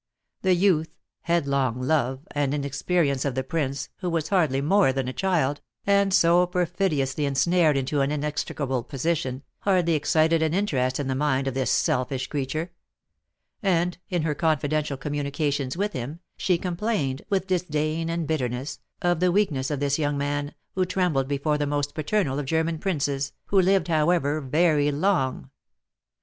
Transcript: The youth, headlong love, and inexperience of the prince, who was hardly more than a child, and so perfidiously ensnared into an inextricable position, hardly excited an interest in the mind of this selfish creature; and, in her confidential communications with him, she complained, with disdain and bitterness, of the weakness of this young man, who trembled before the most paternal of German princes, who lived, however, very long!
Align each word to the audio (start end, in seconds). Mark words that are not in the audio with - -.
The 0.41 0.55
youth, 0.55 0.89
headlong 1.21 1.79
love, 1.79 2.27
and 2.31 2.55
inexperience 2.55 3.23
of 3.23 3.35
the 3.35 3.43
prince, 3.43 3.89
who 3.97 4.09
was 4.09 4.29
hardly 4.29 4.59
more 4.59 4.91
than 4.91 5.07
a 5.07 5.13
child, 5.13 5.61
and 5.85 6.11
so 6.11 6.47
perfidiously 6.47 7.23
ensnared 7.23 7.77
into 7.77 8.01
an 8.01 8.09
inextricable 8.09 8.83
position, 8.85 9.43
hardly 9.59 9.93
excited 9.93 10.41
an 10.41 10.55
interest 10.55 10.99
in 10.99 11.07
the 11.07 11.13
mind 11.13 11.45
of 11.47 11.53
this 11.53 11.69
selfish 11.69 12.25
creature; 12.25 12.71
and, 13.61 13.99
in 14.09 14.23
her 14.23 14.33
confidential 14.33 14.97
communications 14.97 15.77
with 15.77 15.93
him, 15.93 16.19
she 16.35 16.57
complained, 16.57 17.21
with 17.29 17.45
disdain 17.45 18.09
and 18.09 18.25
bitterness, 18.25 18.79
of 19.03 19.19
the 19.19 19.31
weakness 19.31 19.69
of 19.69 19.79
this 19.79 19.99
young 19.99 20.17
man, 20.17 20.55
who 20.73 20.83
trembled 20.83 21.27
before 21.27 21.59
the 21.59 21.67
most 21.67 21.93
paternal 21.93 22.39
of 22.39 22.45
German 22.47 22.79
princes, 22.79 23.33
who 23.49 23.61
lived, 23.61 23.87
however, 23.87 24.41
very 24.41 24.91
long! 24.91 25.51